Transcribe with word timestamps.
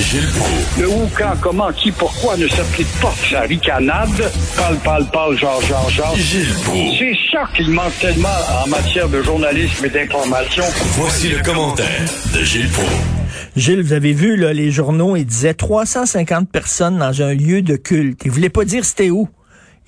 Gilles 0.00 0.30
Proulx. 0.34 0.80
Le 0.80 0.88
où, 0.88 1.10
quand, 1.16 1.34
comment, 1.40 1.72
qui, 1.72 1.90
pourquoi 1.92 2.36
ne 2.36 2.48
s'applique 2.48 2.92
pas 3.00 3.12
sa 3.30 3.40
ricanade? 3.42 4.30
Parle, 4.56 4.76
parle, 4.78 5.06
parle, 5.12 5.38
genre, 5.38 5.60
genre, 5.62 5.90
genre. 5.90 6.14
Gilles 6.16 6.54
Proulx. 6.64 6.98
C'est 6.98 7.16
ça 7.30 7.48
qu'il 7.54 7.70
manque 7.70 7.98
tellement 8.00 8.28
en 8.64 8.68
matière 8.68 9.08
de 9.08 9.22
journalisme 9.22 9.84
et 9.84 9.90
d'information. 9.90 10.64
Voici 10.96 11.28
le 11.28 11.42
commentaire 11.42 12.00
de 12.34 12.42
Gilles 12.42 12.68
Proulx. 12.70 12.92
Gilles, 13.56 13.82
vous 13.82 13.92
avez 13.92 14.12
vu 14.12 14.36
là, 14.36 14.52
les 14.52 14.70
journaux, 14.70 15.14
ils 15.16 15.26
disaient 15.26 15.54
350 15.54 16.50
personnes 16.50 16.98
dans 16.98 17.22
un 17.22 17.34
lieu 17.34 17.60
de 17.62 17.76
culte. 17.76 18.22
Ils 18.24 18.30
voulaient 18.30 18.48
pas 18.48 18.64
dire 18.64 18.84
c'était 18.84 19.10
où. 19.10 19.28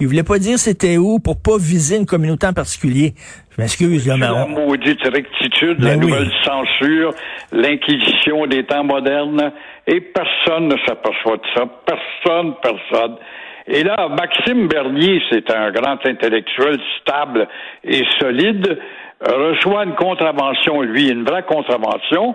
Ils 0.01 0.07
voulaient 0.09 0.23
pas 0.25 0.39
dire 0.39 0.59
c'était 0.59 0.97
où 0.97 1.19
pour 1.21 1.41
pas 1.41 1.57
viser 1.59 1.97
une 1.97 2.07
communauté 2.07 2.47
en 2.47 2.53
particulier. 2.53 3.15
Je 3.57 3.62
m'excuse, 3.62 4.09
là, 4.09 4.17
mais 4.17 4.27
La 4.27 4.47
maudite 4.47 5.03
rectitude, 5.05 5.79
Ben 5.79 5.87
la 5.87 5.97
oui. 5.97 6.11
nouvelle 6.11 6.30
censure, 6.45 7.15
l'inquisition 7.53 8.47
des 8.47 8.65
temps 8.65 8.83
modernes, 8.84 9.53
et 9.87 10.01
personne 10.01 10.69
ne 10.69 10.77
s'aperçoit 10.87 11.37
de 11.37 11.43
ça. 11.55 11.62
Personne, 11.87 12.55
personne. 12.62 13.17
Et 13.67 13.83
là, 13.84 14.09
Maxime 14.09 14.67
Bernier, 14.69 15.22
c'est 15.31 15.50
un 15.50 15.70
grand 15.70 16.05
intellectuel 16.05 16.78
stable 17.00 17.48
et 17.84 18.03
solide, 18.20 18.78
reçoit 19.25 19.84
une 19.84 19.95
contravention, 19.95 20.83
lui, 20.83 21.09
une 21.09 21.25
vraie 21.25 21.45
contravention, 21.45 22.34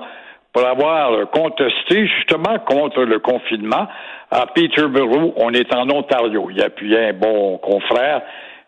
pour 0.53 0.66
avoir 0.66 1.30
contesté 1.31 2.08
justement 2.08 2.58
contre 2.66 3.03
le 3.03 3.19
confinement 3.19 3.88
à 4.31 4.47
Peterborough. 4.47 5.33
On 5.38 5.53
est 5.53 5.73
en 5.73 5.89
Ontario. 5.89 6.50
Il 6.52 6.61
appuyait 6.61 7.09
un 7.09 7.14
bon 7.14 7.58
confrère, 7.58 8.22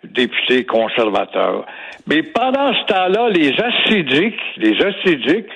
député 0.03 0.65
conservateur. 0.65 1.65
Mais 2.07 2.23
pendant 2.23 2.73
ce 2.73 2.85
temps-là, 2.85 3.29
les 3.29 3.53
acidiques, 3.59 4.41
les 4.57 4.81
acidiques, 4.83 5.49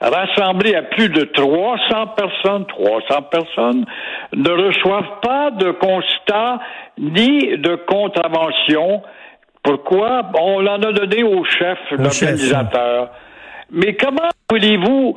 rassemblés 0.00 0.74
à 0.74 0.82
plus 0.82 1.08
de 1.08 1.24
300 1.24 2.06
personnes, 2.16 2.66
300 2.66 3.22
personnes, 3.30 3.86
ne 4.32 4.50
reçoivent 4.50 5.20
pas 5.20 5.50
de 5.50 5.72
constat 5.72 6.60
ni 6.98 7.56
de 7.58 7.74
contravention. 7.86 9.02
Pourquoi? 9.62 10.22
On 10.40 10.60
l'en 10.60 10.80
a 10.82 10.92
donné 10.92 11.24
au 11.24 11.44
chef, 11.44 11.78
l'organisateur. 11.90 13.10
Mais 13.70 13.94
comment 13.94 14.28
voulez-vous 14.50 15.16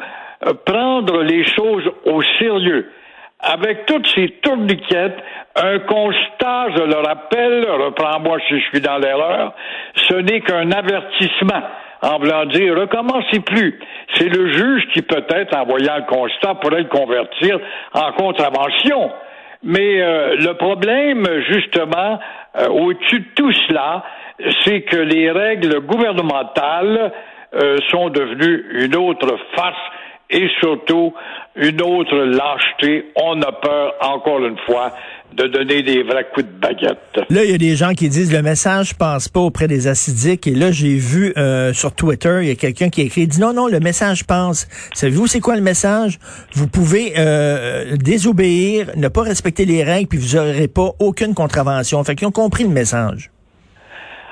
prendre 0.65 1.23
les 1.23 1.43
choses 1.45 1.89
au 2.05 2.21
sérieux? 2.39 2.91
Avec 3.39 3.87
toutes 3.87 4.07
ces 4.07 4.29
tourniquettes, 4.43 5.17
un 5.55 5.79
constat, 5.79 6.67
je 6.75 6.83
le 6.83 6.97
rappelle, 6.97 7.67
reprends-moi 7.69 8.37
si 8.47 8.59
je 8.59 8.65
suis 8.67 8.81
dans 8.81 8.99
l'erreur, 8.99 9.53
ce 9.95 10.13
n'est 10.13 10.41
qu'un 10.41 10.71
avertissement 10.71 11.63
en 12.01 12.17
voulant 12.17 12.45
dire 12.45 12.75
recommencez 12.75 13.39
plus. 13.39 13.79
C'est 14.15 14.29
le 14.29 14.51
juge 14.51 14.87
qui 14.93 15.01
peut-être, 15.01 15.55
en 15.55 15.65
voyant 15.65 15.97
le 15.97 16.05
constat, 16.05 16.55
pourrait 16.55 16.83
le 16.83 16.89
convertir 16.89 17.59
en 17.93 18.11
contravention. 18.13 19.11
Mais 19.63 20.01
euh, 20.01 20.35
le 20.37 20.53
problème, 20.55 21.23
justement, 21.49 22.19
euh, 22.57 22.67
au-dessus 22.69 23.19
de 23.19 23.27
tout 23.35 23.51
cela, 23.67 24.03
c'est 24.65 24.81
que 24.81 24.97
les 24.97 25.29
règles 25.29 25.81
gouvernementales 25.81 27.11
euh, 27.53 27.77
sont 27.89 28.09
devenues 28.09 28.65
une 28.85 28.95
autre 28.95 29.37
farce 29.55 29.77
et 30.31 30.47
surtout 30.59 31.13
une 31.55 31.81
autre 31.81 32.15
lâcheté. 32.15 33.11
On 33.15 33.41
a 33.41 33.51
peur, 33.51 33.93
encore 34.01 34.43
une 34.45 34.57
fois, 34.65 34.93
de 35.35 35.47
donner 35.47 35.81
des 35.83 36.03
vrais 36.03 36.27
coups 36.33 36.45
de 36.45 36.59
baguette. 36.59 37.25
Là, 37.29 37.43
il 37.43 37.51
y 37.51 37.53
a 37.53 37.57
des 37.57 37.75
gens 37.75 37.93
qui 37.93 38.09
disent 38.09 38.33
le 38.33 38.41
message 38.41 38.95
passe 38.95 39.27
pas 39.29 39.39
auprès 39.39 39.67
des 39.67 39.87
acidiques. 39.87 40.47
Et 40.47 40.55
là, 40.55 40.71
j'ai 40.71 40.95
vu 40.95 41.33
euh, 41.37 41.73
sur 41.73 41.93
Twitter, 41.93 42.39
il 42.41 42.47
y 42.47 42.51
a 42.51 42.55
quelqu'un 42.55 42.89
qui 42.89 43.01
a 43.01 43.03
écrit, 43.05 43.27
dit 43.27 43.39
non, 43.39 43.53
non, 43.53 43.67
le 43.67 43.79
message 43.79 44.25
passe. 44.25 44.67
Savez-vous 44.93 45.27
c'est 45.27 45.39
quoi 45.39 45.55
le 45.55 45.61
message? 45.61 46.19
Vous 46.53 46.67
pouvez 46.67 47.13
euh, 47.17 47.95
désobéir, 47.97 48.87
ne 48.95 49.07
pas 49.07 49.21
respecter 49.21 49.65
les 49.65 49.83
règles, 49.83 50.07
puis 50.07 50.19
vous 50.19 50.35
n'aurez 50.37 50.67
pas 50.67 50.91
aucune 50.99 51.33
contravention. 51.33 52.03
Fait 52.03 52.15
qu'ils 52.15 52.27
ont 52.27 52.31
compris 52.31 52.63
le 52.63 52.69
message. 52.69 53.30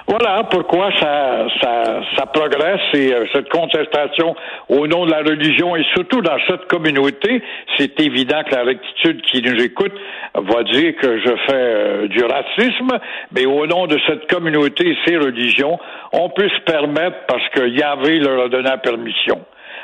Voilà 0.10 0.44
pourquoi 0.50 0.90
ça, 1.00 1.46
ça, 1.62 2.02
ça 2.18 2.26
progresse 2.26 2.82
et 2.96 3.14
euh, 3.14 3.26
cette 3.32 3.48
contestation 3.50 4.36
au 4.68 4.88
nom 4.88 5.06
de 5.06 5.12
la 5.12 5.20
religion 5.20 5.76
et 5.76 5.84
surtout 5.94 6.22
dans 6.22 6.40
cette 6.48 6.66
communauté, 6.66 7.44
c'est 7.78 8.00
évident 8.00 8.42
que 8.44 8.56
la 8.56 8.64
rectitude 8.64 9.22
qui 9.22 9.44
nous 9.44 9.62
écoute 9.64 9.94
va 10.34 10.64
dire 10.64 10.96
que 10.96 11.20
je 11.20 11.30
fais 11.46 11.54
euh, 11.54 12.08
du 12.08 12.24
racisme, 12.24 12.90
mais 13.36 13.46
au 13.46 13.68
nom 13.68 13.86
de 13.86 14.00
cette 14.08 14.28
communauté 14.28 14.90
et 14.90 14.98
ses 15.06 15.18
religions, 15.18 15.78
on 16.12 16.30
peut 16.30 16.50
se 16.50 16.62
permettre 16.62 17.18
parce 17.28 17.48
que 17.50 17.68
Yahvé 17.68 18.18
leur 18.18 18.46
a 18.46 18.50
donné 18.50 18.68
la 18.68 18.80
permission. 18.80 19.42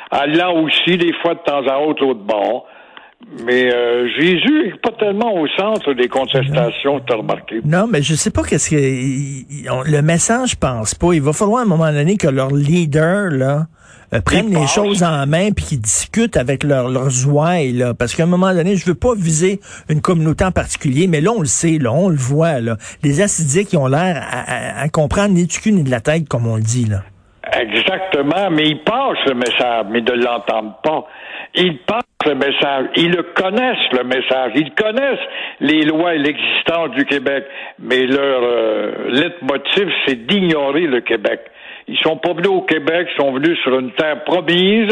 Allah 0.09 0.49
aussi, 0.53 0.97
des 0.97 1.13
fois 1.21 1.35
de 1.35 1.39
temps 1.39 1.67
à 1.67 1.77
autre, 1.77 2.03
l'autre 2.03 2.21
bord. 2.21 2.65
Mais 3.43 3.73
euh, 3.73 4.07
Jésus 4.19 4.65
n'est 4.65 4.77
pas 4.83 4.91
tellement 4.99 5.33
au 5.35 5.47
centre 5.57 5.93
des 5.93 6.07
contestations, 6.07 6.99
tu 6.99 7.13
as 7.13 7.15
remarqué. 7.17 7.59
Non, 7.65 7.87
mais 7.87 8.01
je 8.03 8.13
sais 8.13 8.29
pas 8.29 8.43
qu'est-ce 8.43 8.69
que 8.69 8.75
il- 8.75 9.45
il- 9.49 9.69
on- 9.71 9.81
le 9.81 10.01
message 10.01 10.57
passe 10.57 10.93
pas. 10.93 11.13
Il 11.13 11.21
va 11.21 11.33
falloir 11.33 11.59
à 11.59 11.63
un 11.63 11.67
moment 11.67 11.91
donné 11.91 12.17
que 12.17 12.27
leurs 12.27 12.53
leaders 12.53 13.31
là 13.31 13.65
euh, 14.13 14.21
prennent 14.21 14.53
les 14.53 14.67
choses 14.67 15.01
en 15.03 15.25
main 15.25 15.49
puis 15.51 15.65
qu'ils 15.65 15.81
discutent 15.81 16.37
avec 16.37 16.63
leurs 16.63 16.89
leurs 16.89 17.27
ouailles 17.27 17.73
là, 17.73 17.93
parce 17.95 18.13
qu'à 18.13 18.23
un 18.23 18.27
moment 18.27 18.53
donné, 18.53 18.75
je 18.75 18.85
veux 18.85 18.93
pas 18.95 19.15
viser 19.15 19.59
une 19.89 20.01
communauté 20.01 20.45
en 20.45 20.51
particulier, 20.51 21.07
mais 21.07 21.19
là 21.21 21.31
on 21.31 21.39
le 21.39 21.47
sait, 21.47 21.79
là, 21.79 21.91
on 21.91 22.09
le 22.09 22.15
voit 22.17 22.59
là. 22.61 22.77
Les 23.01 23.21
acidiques 23.21 23.73
ils 23.73 23.77
ont 23.77 23.87
l'air 23.87 24.21
à, 24.29 24.79
à- 24.79 24.81
à 24.83 24.89
comprendre 24.89 25.33
ni 25.33 25.47
du 25.47 25.57
cul 25.59 25.71
ni 25.71 25.83
de 25.83 25.89
la 25.89 26.01
tête 26.01 26.27
comme 26.29 26.45
on 26.45 26.57
le 26.57 26.61
dit 26.61 26.85
là. 26.85 27.01
Exactement, 27.59 28.49
mais 28.51 28.69
ils 28.69 28.83
passent 28.83 29.23
le 29.27 29.35
message, 29.35 29.85
mais 29.91 30.01
ne 30.01 30.11
l'entendent 30.23 30.73
pas. 30.83 31.05
Ils 31.57 31.77
passent 31.79 32.03
le 32.25 32.35
message, 32.35 32.87
ils 32.97 33.11
le 33.11 33.23
connaissent 33.23 33.91
le 33.93 34.03
message, 34.03 34.51
ils 34.55 34.73
connaissent 34.73 35.27
les 35.59 35.83
lois 35.83 36.15
et 36.15 36.17
l'existence 36.17 36.91
du 36.91 37.05
Québec, 37.05 37.45
mais 37.79 38.05
leur 38.07 38.41
euh, 38.43 39.09
leitmotiv, 39.09 39.89
c'est 40.05 40.25
d'ignorer 40.25 40.87
le 40.87 41.01
Québec. 41.01 41.41
Ils 41.87 41.97
sont 41.99 42.17
pas 42.17 42.33
venus 42.33 42.49
au 42.49 42.61
Québec, 42.61 43.07
ils 43.13 43.21
sont 43.21 43.31
venus 43.31 43.57
sur 43.61 43.77
une 43.77 43.91
terre 43.91 44.23
promise, 44.23 44.91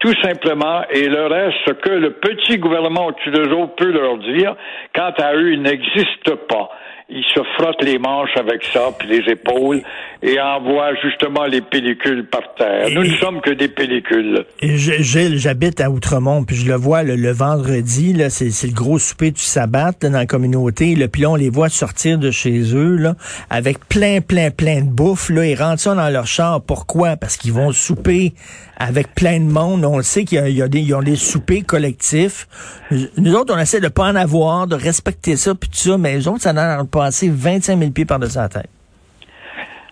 tout 0.00 0.14
simplement, 0.22 0.82
et 0.90 1.08
le 1.08 1.26
reste, 1.26 1.56
ce 1.66 1.72
que 1.72 1.90
le 1.90 2.14
petit 2.14 2.58
gouvernement 2.58 3.06
au-dessus 3.06 3.30
autres 3.52 3.76
peut 3.76 3.92
leur 3.92 4.18
dire, 4.18 4.56
quant 4.94 5.12
à 5.18 5.34
eux, 5.34 5.52
il 5.52 5.62
n'existe 5.62 6.34
pas. 6.48 6.70
Ils 7.14 7.24
se 7.34 7.40
frottent 7.58 7.82
les 7.82 7.98
manches 7.98 8.34
avec 8.36 8.62
ça, 8.72 8.88
puis 8.98 9.06
les 9.08 9.30
épaules, 9.32 9.82
et 10.22 10.40
envoient 10.40 10.94
justement 11.04 11.44
les 11.44 11.60
pellicules 11.60 12.24
par 12.26 12.54
terre. 12.56 12.88
Nous 12.90 13.04
ne 13.04 13.16
sommes 13.16 13.40
que 13.42 13.50
des 13.50 13.68
pellicules. 13.68 14.46
Et 14.60 14.76
je- 14.78 15.02
Gilles, 15.02 15.36
j'habite 15.36 15.80
à 15.82 15.90
Outremont, 15.90 16.44
puis 16.44 16.56
je 16.56 16.66
le 16.66 16.74
vois 16.76 17.02
le, 17.02 17.16
le 17.16 17.30
vendredi, 17.32 18.14
là, 18.14 18.30
c'est, 18.30 18.50
c'est 18.50 18.68
le 18.68 18.72
gros 18.72 18.98
souper 18.98 19.30
du 19.30 19.40
sabbat 19.42 19.90
là, 20.02 20.08
dans 20.08 20.18
la 20.18 20.26
communauté. 20.26 20.94
Là, 20.94 21.06
puis 21.08 21.22
là, 21.22 21.30
on 21.30 21.36
les 21.36 21.50
voit 21.50 21.68
sortir 21.68 22.16
de 22.18 22.30
chez 22.30 22.60
eux 22.74 22.96
là, 22.96 23.14
avec 23.50 23.86
plein, 23.88 24.20
plein, 24.20 24.50
plein 24.50 24.80
de 24.80 24.88
bouffe. 24.90 25.28
Là, 25.28 25.44
ils 25.44 25.54
rentrent 25.60 25.82
ça 25.82 25.94
dans 25.94 26.08
leur 26.08 26.26
char. 26.26 26.62
Pourquoi? 26.62 27.16
Parce 27.16 27.36
qu'ils 27.36 27.52
vont 27.52 27.72
souper 27.72 28.32
avec 28.78 29.14
plein 29.14 29.38
de 29.38 29.44
monde. 29.50 29.84
On 29.84 29.96
le 29.98 30.02
sait 30.02 30.24
qu'il 30.24 30.38
y 30.38 30.40
a, 30.40 30.48
il 30.48 30.56
y 30.56 30.62
a 30.62 30.68
des, 30.68 30.80
ils 30.80 30.94
ont 30.94 31.02
des 31.02 31.16
soupers 31.16 31.64
collectifs. 31.66 32.48
Nous 33.16 33.34
autres, 33.34 33.54
on 33.54 33.58
essaie 33.58 33.80
de 33.80 33.88
pas 33.88 34.04
en 34.04 34.16
avoir, 34.16 34.66
de 34.66 34.74
respecter 34.76 35.36
ça, 35.36 35.54
puis 35.54 35.68
tout 35.68 35.76
ça, 35.90 35.98
mais 35.98 36.14
les 36.14 36.26
autres, 36.28 36.42
ça 36.42 36.52
en 36.52 36.56
a 36.56 36.84
passé 37.02 37.28
25 37.28 37.78
000 37.78 37.90
pieds 37.90 38.04
par-dessus 38.04 38.38
la 38.38 38.48
tête. 38.48 38.68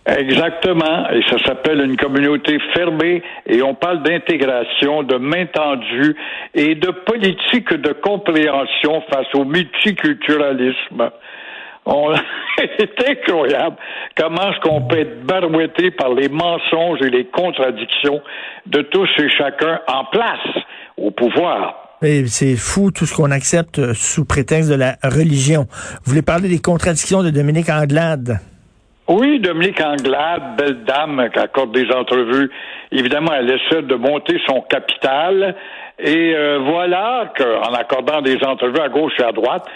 Exactement, 0.06 1.10
et 1.10 1.22
ça 1.28 1.38
s'appelle 1.44 1.80
une 1.82 1.96
communauté 1.96 2.58
fermée, 2.72 3.22
et 3.46 3.62
on 3.62 3.74
parle 3.74 4.02
d'intégration, 4.02 5.02
de 5.02 5.16
main 5.16 5.46
tendue 5.46 6.16
et 6.54 6.74
de 6.74 6.90
politique 6.90 7.72
de 7.74 7.92
compréhension 7.92 9.02
face 9.12 9.26
au 9.34 9.44
multiculturalisme. 9.44 11.10
C'est 12.58 13.08
incroyable 13.08 13.76
comment 14.16 14.50
est-ce 14.50 14.60
qu'on 14.60 14.82
peut 14.82 14.98
être 14.98 15.24
barouetté 15.24 15.90
par 15.90 16.14
les 16.14 16.28
mensonges 16.28 17.02
et 17.02 17.10
les 17.10 17.24
contradictions 17.26 18.20
de 18.66 18.82
tous 18.82 19.08
et 19.18 19.28
chacun 19.30 19.80
en 19.88 20.04
place 20.04 20.64
au 20.96 21.10
pouvoir. 21.10 21.79
C'est 22.02 22.56
fou 22.56 22.90
tout 22.90 23.04
ce 23.04 23.14
qu'on 23.14 23.30
accepte 23.30 23.78
euh, 23.78 23.92
sous 23.92 24.24
prétexte 24.24 24.70
de 24.70 24.74
la 24.74 24.94
religion. 25.04 25.66
Vous 25.70 26.12
voulez 26.12 26.22
parler 26.22 26.48
des 26.48 26.58
contradictions 26.58 27.22
de 27.22 27.28
Dominique 27.28 27.68
Anglade? 27.68 28.38
Oui, 29.06 29.38
Dominique 29.38 29.82
Anglade, 29.82 30.56
belle 30.56 30.84
dame 30.84 31.28
qui 31.30 31.38
accorde 31.38 31.72
des 31.72 31.92
entrevues. 31.92 32.50
Évidemment, 32.90 33.32
elle 33.34 33.50
essaie 33.50 33.82
de 33.82 33.94
monter 33.96 34.40
son 34.46 34.62
capital. 34.62 35.54
Et 35.98 36.34
euh, 36.34 36.60
voilà 36.64 37.34
qu'en 37.36 37.74
accordant 37.74 38.22
des 38.22 38.38
entrevues 38.46 38.80
à 38.80 38.88
gauche 38.88 39.12
et 39.18 39.24
à 39.24 39.32
droite, 39.32 39.66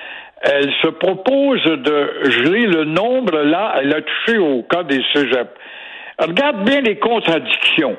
elle 0.40 0.72
se 0.80 0.88
propose 0.88 1.62
de 1.62 2.30
geler 2.30 2.66
le 2.66 2.84
nombre, 2.84 3.36
là, 3.42 3.74
elle 3.82 3.94
a 3.94 4.00
touché 4.00 4.38
au 4.38 4.62
cas 4.62 4.82
des 4.82 5.02
cégeps. 5.12 5.52
Regarde 6.18 6.64
bien 6.64 6.80
les 6.80 6.98
contradictions. 6.98 7.98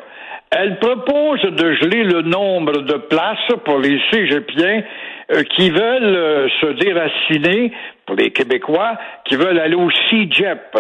Elle 0.52 0.80
propose 0.80 1.42
de 1.42 1.74
geler 1.74 2.04
le 2.04 2.22
nombre 2.22 2.82
de 2.82 2.94
places 2.94 3.60
pour 3.66 3.80
les 3.80 4.00
cégepiens 4.12 4.84
euh, 5.32 5.44
qui 5.56 5.70
veulent 5.70 6.16
euh, 6.16 6.48
se 6.62 6.68
déraciner, 6.74 7.72
pour 8.06 8.16
les 8.16 8.32
Québécois, 8.32 8.98
qui 9.26 9.36
veulent 9.36 9.60
aller 9.60 9.76
au 9.76 9.90
CIGEP. 9.90 10.78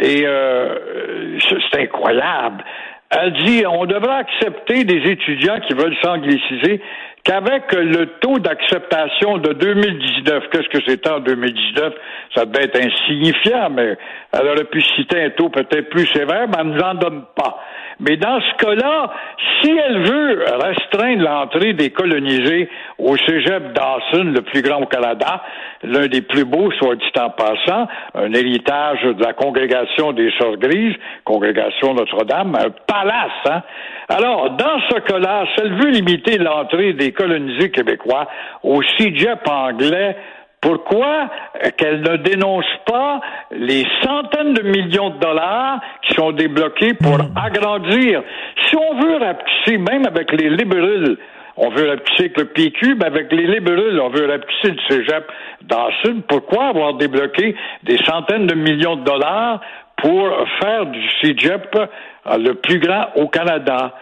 Et 0.00 0.22
euh, 0.24 1.38
c'est 1.70 1.82
incroyable. 1.82 2.64
Elle 3.10 3.32
dit 3.44 3.64
on 3.66 3.84
devrait 3.84 4.20
accepter 4.20 4.84
des 4.84 5.10
étudiants 5.10 5.60
qui 5.60 5.74
veulent 5.74 5.96
s'angliciser 6.02 6.80
qu'avec 7.24 7.72
le 7.72 8.06
taux 8.20 8.38
d'acceptation 8.38 9.38
de 9.38 9.52
2019, 9.52 10.44
qu'est-ce 10.50 10.68
que 10.68 10.84
c'était 10.86 11.10
en 11.10 11.20
2019? 11.20 11.94
Ça 12.34 12.46
devait 12.46 12.64
être 12.64 12.78
insignifiant, 12.78 13.70
mais 13.70 13.96
elle 14.32 14.48
aurait 14.48 14.64
pu 14.64 14.80
citer 14.80 15.22
un 15.22 15.30
taux 15.30 15.48
peut-être 15.48 15.90
plus 15.90 16.06
sévère, 16.06 16.48
mais 16.48 16.56
elle 16.58 16.68
ne 16.68 16.74
nous 16.74 16.82
en 16.82 16.94
donne 16.94 17.24
pas. 17.36 17.60
Mais 18.00 18.16
dans 18.16 18.40
ce 18.40 18.64
cas-là, 18.64 19.12
si 19.60 19.70
elle 19.70 20.02
veut 20.02 20.44
restreindre 20.60 21.22
l'entrée 21.22 21.72
des 21.74 21.90
colonisés 21.90 22.68
au 22.98 23.16
cégep 23.16 23.72
Dawson, 23.74 24.32
le 24.34 24.42
plus 24.42 24.62
grand 24.62 24.82
au 24.82 24.86
Canada, 24.86 25.42
l'un 25.84 26.08
des 26.08 26.22
plus 26.22 26.44
beaux, 26.44 26.72
soit 26.72 26.96
dit 26.96 27.20
en 27.20 27.30
passant, 27.30 27.86
un 28.14 28.32
héritage 28.32 29.02
de 29.04 29.22
la 29.22 29.34
congrégation 29.34 30.12
des 30.12 30.32
Sœurs 30.38 30.56
Grises, 30.56 30.96
congrégation 31.24 31.94
Notre-Dame, 31.94 32.56
un 32.56 32.70
palace, 32.86 33.30
hein? 33.48 33.62
Alors, 34.08 34.50
dans 34.50 34.80
ce 34.90 34.98
cas-là, 35.00 35.44
si 35.54 35.62
elle 35.62 35.74
veut 35.74 35.90
limiter 35.90 36.36
l'entrée 36.38 36.92
des 36.92 37.11
colonisés 37.12 37.70
québécois 37.70 38.28
au 38.62 38.82
cégep 38.98 39.46
anglais, 39.48 40.16
pourquoi 40.62 41.28
qu'elle 41.76 42.02
ne 42.02 42.16
dénonce 42.18 42.64
pas 42.86 43.20
les 43.50 43.84
centaines 44.02 44.54
de 44.54 44.62
millions 44.62 45.10
de 45.10 45.18
dollars 45.18 45.80
qui 46.02 46.14
sont 46.14 46.30
débloqués 46.30 46.94
pour 46.94 47.18
hmm. 47.18 47.34
agrandir? 47.36 48.22
Si 48.68 48.76
on 48.76 48.94
veut 49.00 49.16
rapetisser, 49.16 49.76
même 49.78 50.06
avec 50.06 50.30
les 50.32 50.50
libéraux, 50.50 51.16
on 51.56 51.68
veut 51.70 51.88
rapetisser 51.88 52.24
avec 52.26 52.38
le 52.38 52.44
PQ, 52.44 52.94
mais 52.94 53.06
avec 53.06 53.32
les 53.32 53.46
libéraux, 53.48 53.98
on 54.02 54.08
veut 54.10 54.26
rapetisser 54.26 54.70
le 54.70 54.78
cégep 54.88 55.30
dans 55.62 55.86
le 55.86 55.92
sud. 56.04 56.22
Pourquoi 56.28 56.66
avoir 56.66 56.94
débloqué 56.94 57.56
des 57.82 57.98
centaines 58.04 58.46
de 58.46 58.54
millions 58.54 58.96
de 58.96 59.04
dollars 59.04 59.60
pour 59.96 60.28
faire 60.60 60.86
du 60.86 61.02
cégep 61.20 61.74
euh, 61.74 62.38
le 62.38 62.54
plus 62.54 62.78
grand 62.78 63.08
au 63.16 63.26
Canada? 63.26 63.94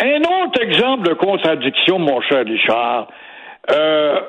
Un 0.00 0.20
autre 0.20 0.62
exemple 0.62 1.08
de 1.08 1.14
contradiction, 1.14 1.98
mon 1.98 2.20
cher 2.20 2.44
Richard, 2.44 3.08
euh, 3.70 4.20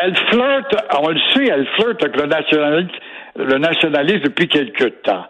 elle 0.00 0.16
flirte, 0.16 0.76
on 0.98 1.08
le 1.08 1.20
sait, 1.34 1.48
elle 1.52 1.66
flirte 1.78 2.02
avec 2.02 2.16
le 2.16 2.26
nationalisme, 2.26 4.22
le 4.22 4.28
depuis 4.28 4.48
quelque 4.48 4.84
temps. 4.84 5.26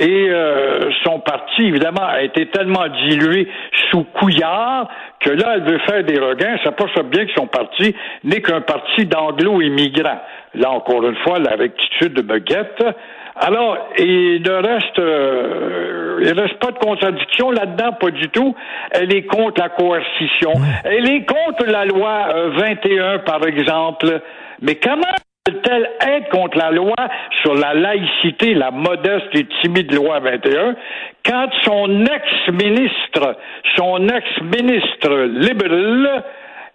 Et 0.00 0.28
euh, 0.30 0.90
son 1.02 1.18
parti, 1.20 1.62
évidemment, 1.62 2.06
a 2.06 2.22
été 2.22 2.46
tellement 2.50 2.86
dilué 2.88 3.48
sous 3.90 4.04
Couillard 4.04 4.88
que 5.20 5.30
là, 5.30 5.54
elle 5.54 5.62
veut 5.62 5.78
faire 5.78 6.04
des 6.04 6.20
regains. 6.20 6.56
Ça 6.62 6.70
passe 6.70 6.94
bien 7.06 7.26
que 7.26 7.32
son 7.36 7.48
parti 7.48 7.96
n'est 8.22 8.40
qu'un 8.40 8.60
parti 8.60 9.06
d'anglo-immigrants. 9.06 10.20
Là, 10.54 10.70
encore 10.70 11.04
une 11.04 11.16
fois, 11.16 11.40
la 11.40 11.56
rectitude 11.56 12.14
de 12.14 12.22
Beguette. 12.22 12.84
Alors, 13.40 13.78
il 13.98 14.42
ne 14.42 14.50
reste, 14.50 14.98
euh, 14.98 16.18
il 16.22 16.32
reste 16.32 16.58
pas 16.58 16.72
de 16.72 16.78
contradiction 16.78 17.50
là-dedans, 17.52 17.92
pas 17.92 18.10
du 18.10 18.28
tout. 18.30 18.54
Elle 18.90 19.14
est 19.14 19.26
contre 19.26 19.60
la 19.60 19.68
coercition. 19.68 20.52
Elle 20.84 21.08
est 21.08 21.24
contre 21.24 21.64
la 21.66 21.84
loi 21.84 22.28
21, 22.56 23.02
euh, 23.02 23.18
par 23.18 23.46
exemple. 23.46 24.20
Mais 24.60 24.74
comment 24.74 25.14
peut-elle 25.44 25.88
être 26.00 26.28
contre 26.30 26.58
la 26.58 26.70
loi 26.72 26.96
sur 27.42 27.54
la 27.54 27.74
laïcité, 27.74 28.54
la 28.54 28.70
modeste 28.70 29.34
et 29.34 29.46
timide 29.62 29.94
loi 29.94 30.18
21, 30.18 30.74
quand 31.24 31.48
son 31.64 32.04
ex-ministre, 32.04 33.36
son 33.76 34.08
ex-ministre 34.08 35.14
libéral, 35.26 36.24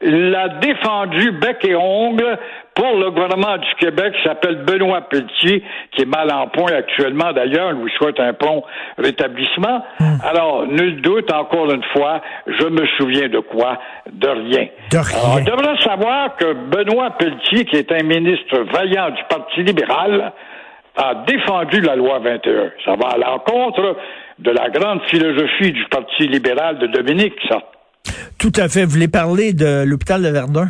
l'a 0.01 0.49
défendu 0.49 1.31
bec 1.31 1.63
et 1.65 1.75
ongle 1.75 2.37
pour 2.75 2.97
le 2.97 3.11
gouvernement 3.11 3.57
du 3.57 3.67
Québec 3.79 4.13
qui 4.15 4.23
s'appelle 4.23 4.63
Benoît 4.65 5.01
Pelletier, 5.01 5.63
qui 5.91 6.01
est 6.01 6.05
mal 6.05 6.31
en 6.31 6.47
point 6.47 6.71
actuellement 6.71 7.31
d'ailleurs, 7.33 7.71
lui 7.73 7.91
souhaite 7.97 8.19
un 8.19 8.33
prompt 8.33 8.63
rétablissement. 8.97 9.83
Hmm. 9.99 10.17
Alors, 10.23 10.65
nul 10.67 11.01
doute, 11.01 11.31
encore 11.31 11.71
une 11.71 11.83
fois, 11.93 12.21
je 12.47 12.67
me 12.67 12.85
souviens 12.97 13.29
de 13.29 13.39
quoi? 13.39 13.79
De 14.11 14.27
rien. 14.27 14.67
De 14.91 14.97
rien. 14.97 15.17
Alors, 15.17 15.37
on 15.37 15.43
devrait 15.43 15.81
savoir 15.81 16.35
que 16.35 16.53
Benoît 16.53 17.11
Pelletier, 17.17 17.65
qui 17.65 17.75
est 17.75 17.91
un 17.91 18.03
ministre 18.03 18.59
vaillant 18.73 19.11
du 19.11 19.21
Parti 19.29 19.63
libéral, 19.63 20.33
a 20.95 21.15
défendu 21.27 21.81
la 21.81 21.95
loi 21.95 22.19
21. 22.19 22.71
Ça 22.85 22.95
va 22.95 23.09
à 23.13 23.17
l'encontre 23.17 23.97
de 24.39 24.51
la 24.51 24.69
grande 24.69 25.01
philosophie 25.09 25.71
du 25.71 25.85
Parti 25.85 26.27
libéral 26.27 26.79
de 26.79 26.87
Dominique, 26.87 27.35
ça. 27.49 27.59
Tout 28.39 28.51
à 28.57 28.67
fait. 28.67 28.83
Vous 28.83 28.91
voulez 28.91 29.07
parler 29.07 29.53
de 29.53 29.83
l'hôpital 29.85 30.21
de 30.21 30.27
Verdun? 30.27 30.67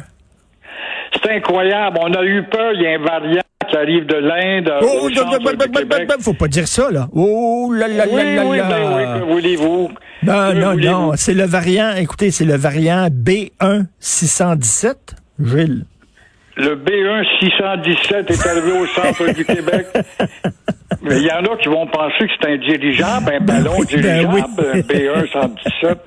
C'est 1.24 1.31
incroyable. 1.31 2.00
On 2.02 2.14
a 2.14 2.24
eu 2.24 2.44
peur. 2.44 2.74
Il 2.74 2.81
y 2.81 2.88
a 2.88 3.00
un 3.00 3.04
variant 3.04 3.42
qui 3.70 3.78
arrive 3.78 4.06
de 4.06 4.16
l'Inde. 4.16 4.72
Oh, 4.81 5.10
ne 5.10 6.22
faut 6.22 6.34
pas 6.34 6.48
dire 6.48 6.68
ça, 6.68 6.92
là. 6.92 7.08
Oh 7.14 7.72
là 7.74 7.88
là 7.88 8.06
oui, 8.10 8.36
là 8.36 8.46
oui, 8.46 8.58
là. 8.58 8.68
Ben 8.70 8.96
oui, 8.96 9.04
que 9.20 9.25
voulez-vous? 9.31 9.90
Non, 10.24 10.54
non, 10.54 10.75
non. 10.75 11.12
C'est 11.16 11.34
le 11.34 11.46
variant, 11.46 11.96
écoutez, 11.96 12.31
c'est 12.31 12.46
le 12.46 12.56
variant 12.56 13.08
B1-617, 13.08 14.96
Gilles. 15.40 15.86
Le 16.55 16.75
B1 16.75 17.23
617 17.39 18.29
est 18.29 18.47
arrivé 18.47 18.71
au 18.71 18.85
centre 18.85 19.33
du 19.33 19.44
Québec. 19.44 19.88
Mais 21.01 21.17
il 21.17 21.23
y 21.23 21.31
en 21.31 21.44
a 21.44 21.57
qui 21.57 21.67
vont 21.67 21.88
penser 21.88 22.27
que 22.27 22.31
c'est 22.39 22.50
un 22.50 22.57
dirigeable, 22.57 23.31
un 23.33 23.39
Ben 23.39 23.63
ballon 23.63 23.77
ben 23.79 23.85
dirigeable, 23.85 24.33
oui. 24.33 24.41
un 24.73 24.79
B1 24.79 25.31
117, 25.31 25.97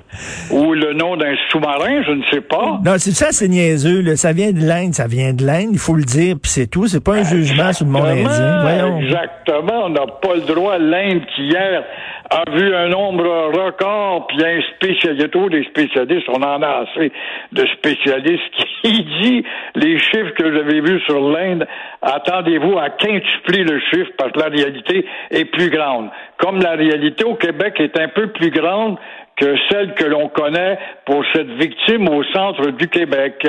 ou 0.53 0.73
le 0.73 0.95
nom 0.95 1.17
d'un 1.17 1.35
sous-marin, 1.51 2.03
je 2.07 2.13
ne 2.13 2.23
sais 2.31 2.41
pas. 2.41 2.81
Non, 2.85 2.95
c'est 2.97 3.11
ça, 3.11 3.33
c'est 3.33 3.49
niaiseux. 3.49 4.01
Là. 4.01 4.17
Ça 4.17 4.33
vient 4.33 4.53
de 4.53 4.65
l'Inde, 4.65 4.95
ça 4.95 5.07
vient 5.07 5.35
de 5.35 5.45
l'Inde, 5.45 5.71
il 5.73 5.79
faut 5.79 5.97
le 5.97 6.05
dire, 6.05 6.37
puis 6.41 6.51
c'est 6.51 6.69
tout. 6.69 6.87
C'est 6.87 7.03
pas 7.03 7.17
un 7.17 7.25
jugement 7.25 7.73
sur 7.73 7.85
le 7.85 7.93
monde 7.93 8.07
indien. 8.07 8.63
Voyons. 8.63 9.01
Exactement. 9.01 9.87
On 9.87 9.91
n'a 9.91 10.07
pas 10.07 10.35
le 10.35 10.43
droit. 10.43 10.79
L'Inde, 10.79 11.23
qui 11.35 11.43
hier 11.43 11.83
a 12.31 12.51
vu 12.51 12.75
un 12.75 12.89
nombre 12.89 13.25
record, 13.53 14.27
puis 14.27 14.45
un 14.45 14.61
spécialiste, 14.75 15.05
il 15.15 15.21
y 15.21 15.25
a 15.25 15.29
trop 15.29 15.49
des 15.49 15.65
spécialistes, 15.65 16.29
on 16.29 16.43
en 16.43 16.63
a 16.63 16.85
assez 16.85 17.13
de 17.53 17.67
spécialistes 17.79 18.43
qui 18.83 19.05
dit 19.05 19.45
les 19.75 19.99
chiffres 19.99 20.33
que 20.35 20.45
vous 20.45 20.59
avez 20.59 20.81
vus 20.81 21.01
sur 21.01 21.21
l'Inde, 21.21 21.67
attendez-vous 22.03 22.79
à 22.79 22.91
quintupler 22.91 23.65
le 23.65 23.81
chiffre 23.91 24.11
parce 24.19 24.33
que 24.33 24.41
la 24.41 24.49
réalité 24.49 25.07
est 25.31 25.45
plus 25.47 25.71
grande. 25.71 26.11
Comme 26.39 26.61
la 26.61 26.73
réalité 26.73 27.25
au 27.25 27.35
Québec 27.35 27.75
est 27.81 27.99
un 27.99 28.09
peu 28.09 28.29
plus 28.29 28.51
grande 28.51 28.99
que 29.37 29.55
celle 29.71 29.95
que 29.95 30.05
l'on 30.05 30.29
connaît 30.29 30.79
pour 31.05 31.23
cette 31.35 31.51
victime 31.51 32.09
au 32.09 32.25
centre 32.25 32.71
du 32.71 32.89
Québec. 32.89 33.47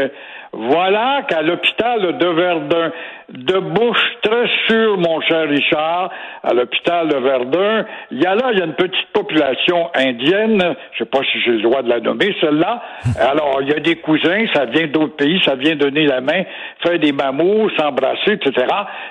Voilà 0.53 1.24
qu'à 1.27 1.41
l'hôpital 1.41 2.17
de 2.17 2.27
Verdun, 2.27 2.91
de 3.29 3.60
bouche 3.60 4.17
très 4.22 4.48
sûre, 4.67 4.98
mon 4.98 5.20
cher 5.22 5.48
Richard, 5.50 6.10
à 6.44 6.53
l'hôpital 6.53 7.10
de 7.10 7.17
Verdun, 7.17 7.86
il 8.12 8.22
y 8.22 8.25
a 8.25 8.36
là, 8.36 8.51
il 8.53 8.60
y 8.60 8.62
a 8.62 8.65
une 8.65 8.75
petite 8.75 9.08
population 9.12 9.89
indienne, 9.94 10.75
je 10.94 11.00
sais 11.00 11.10
pas 11.10 11.20
si 11.32 11.41
j'ai 11.41 11.51
le 11.51 11.62
droit 11.62 11.82
de 11.82 11.89
la 11.89 12.00
nommer, 12.00 12.34
celle-là. 12.39 12.82
Alors, 13.20 13.60
il 13.62 13.70
y 13.70 13.74
a 13.74 13.79
des 13.79 13.98
cousins, 13.98 14.46
ça 14.53 14.65
vient 14.65 14.88
d'autres 14.88 15.17
pays, 15.17 15.41
ça 15.44 15.56
vient 15.56 15.75
donner 15.75 16.06
la 16.06 16.22
main, 16.22 16.44
faire 16.82 16.98
des 16.98 17.12
mamours, 17.12 17.70
s'embrasser, 17.77 18.34
etc. 18.34 18.65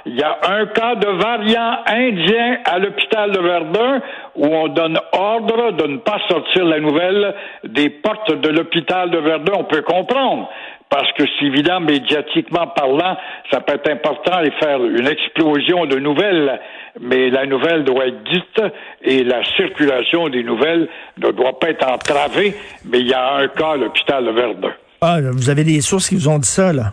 Il 0.07 0.17
y 0.17 0.23
a 0.23 0.39
un 0.49 0.67
cas 0.67 0.95
de 0.95 1.09
variant 1.09 1.79
indien 1.87 2.59
à 2.65 2.79
l'hôpital 2.79 3.31
de 3.33 3.41
Verdun 3.41 4.01
où 4.37 4.47
on 4.47 4.69
donne 4.69 4.99
ordre 5.13 5.73
de 5.73 5.87
ne 5.87 5.97
pas 5.99 6.19
sortir 6.29 6.65
la 6.65 6.81
nouvelle 6.81 7.35
des 7.65 7.91
portes 7.91 8.33
de 8.33 8.49
l'hôpital 8.49 9.11
de 9.11 9.19
Verdun. 9.19 9.53
On 9.59 9.65
peut 9.65 9.83
comprendre 9.83 10.49
parce 10.89 11.11
que 11.13 11.25
c'est 11.27 11.47
évident, 11.47 11.81
médiatiquement 11.81 12.69
parlant, 12.69 13.17
ça 13.51 13.61
peut 13.61 13.75
être 13.75 13.91
important 13.91 14.41
et 14.43 14.51
faire 14.53 14.85
une 14.85 15.07
explosion 15.09 15.87
de 15.87 15.97
nouvelles, 15.97 16.61
mais 17.01 17.29
la 17.31 17.47
nouvelle 17.47 17.85
doit 17.85 18.07
être 18.07 18.23
dite 18.25 18.63
et 19.03 19.25
la 19.25 19.43
circulation 19.57 20.29
des 20.29 20.45
nouvelles 20.45 20.89
ne 21.19 21.31
doit 21.33 21.59
pas 21.59 21.71
être 21.71 21.91
entravée, 21.91 22.55
mais 22.85 23.01
il 23.01 23.09
y 23.09 23.15
a 23.15 23.35
un 23.35 23.49
cas 23.49 23.73
à 23.73 23.77
l'hôpital 23.77 24.25
de 24.25 24.31
Verdun. 24.31 24.73
Ah, 25.01 25.19
vous 25.33 25.51
avez 25.51 25.65
des 25.65 25.81
sources 25.81 26.09
qui 26.09 26.15
vous 26.15 26.29
ont 26.29 26.39
dit 26.39 26.49
ça, 26.49 26.73
là. 26.73 26.93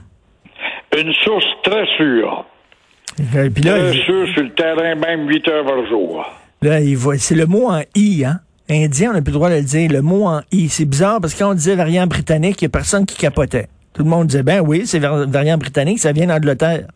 Une 0.98 1.14
source 1.14 1.46
très 1.64 1.86
sûre. 1.98 2.46
Et 3.20 3.50
puis 3.50 3.64
là, 3.64 3.78
Très 3.78 3.94
sûre 4.06 4.28
sur 4.34 4.44
le 4.44 4.54
terrain, 4.54 4.96
même 4.96 5.28
8 5.28 5.48
heures 5.48 5.66
par 5.66 5.86
jour. 5.88 6.26
Là 6.70 6.80
il 6.82 6.98
va- 6.98 7.18
c'est 7.18 7.36
le 7.36 7.46
mot 7.46 7.70
en 7.70 7.82
I, 7.96 8.26
hein? 8.26 8.40
Indien, 8.70 9.12
on 9.12 9.14
n'a 9.14 9.22
plus 9.22 9.32
le 9.32 9.38
droit 9.38 9.50
de 9.50 9.56
le 9.56 9.62
dire. 9.62 9.92
Le 9.92 10.02
mot 10.02 10.26
en 10.26 10.42
I. 10.52 10.70
C'est 10.70 10.86
bizarre 10.86 11.20
parce 11.22 11.34
que 11.34 11.40
quand 11.40 11.52
on 11.52 11.54
disait 11.54 11.76
variant 11.76 12.08
britannique, 12.08 12.62
il 12.62 12.66
n'y 12.66 12.68
a 12.68 12.70
personne 12.70 13.06
qui 13.06 13.18
capotait. 13.18 13.68
Tout 13.94 14.04
le 14.04 14.10
monde 14.10 14.28
disait, 14.28 14.42
ben 14.42 14.62
oui, 14.66 14.84
c'est 14.88 15.00
var- 15.00 15.28
variant 15.28 15.58
britannique, 15.58 16.00
ça 16.00 16.12
vient 16.14 16.28
d'Angleterre. 16.28 16.88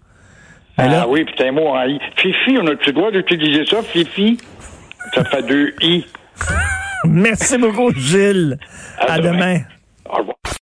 Ah 0.77 0.87
là, 0.87 1.07
oui, 1.09 1.25
puis 1.25 1.33
c'est 1.37 1.47
un 1.49 1.51
mot 1.51 1.67
en 1.67 1.83
I. 1.85 1.99
Fifi, 2.15 2.57
on 2.61 2.67
a-tu 2.67 2.87
le 2.87 2.93
droit 2.93 3.11
d'utiliser 3.11 3.65
ça, 3.65 3.81
Fifi? 3.83 4.37
Ça 5.13 5.23
fait 5.25 5.43
deux 5.43 5.73
I. 5.81 6.05
Merci 7.05 7.57
beaucoup, 7.57 7.91
Gilles. 7.93 8.57
À, 8.99 9.19
demain. 9.19 9.59
Au 10.09 10.17
revoir. 10.19 10.35